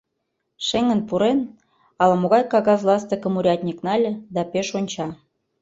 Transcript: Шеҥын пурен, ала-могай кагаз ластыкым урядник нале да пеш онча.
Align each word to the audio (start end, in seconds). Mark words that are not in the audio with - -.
Шеҥын 0.67 0.99
пурен, 1.07 1.39
ала-могай 2.01 2.43
кагаз 2.51 2.81
ластыкым 2.87 3.33
урядник 3.39 3.79
нале 3.85 4.11
да 4.35 4.41
пеш 4.51 4.67
онча. 4.79 5.07